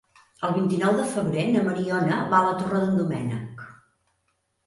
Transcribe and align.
El 0.47 0.53
vint-i-nou 0.53 0.95
de 0.99 1.03
febrer 1.09 1.43
na 1.55 1.61
Mariona 1.67 2.17
va 2.33 2.39
a 2.39 2.47
la 2.47 2.55
Torre 2.61 2.79
d'en 2.85 2.97
Doménec. 3.01 3.63